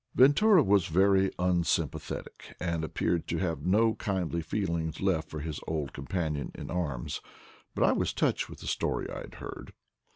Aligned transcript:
Ventura 0.15 0.63
was 0.63 0.87
very 0.87 1.29
unsympathetic, 1.37 2.55
and 2.59 2.83
appeared' 2.83 3.27
to 3.27 3.37
have 3.37 3.63
no 3.67 3.93
kindly 3.93 4.41
feelings 4.41 4.99
left 4.99 5.29
for 5.29 5.41
his 5.41 5.59
old 5.67 5.93
com 5.93 6.07
panion 6.07 6.49
in 6.55 6.71
arms, 6.71 7.21
but 7.75 7.83
I 7.83 7.91
was 7.91 8.11
touched 8.11 8.49
with 8.49 8.61
the 8.61 8.65
story 8.65 9.07
I 9.11 9.19
had 9.19 9.35
heard. 9.35 9.73